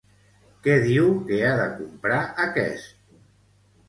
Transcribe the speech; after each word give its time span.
Què 0.67 0.77
diu 0.85 1.11
que 1.27 1.37
ha 1.49 1.51
de 1.59 1.67
comprar 1.81 2.21
aquest? 2.47 2.97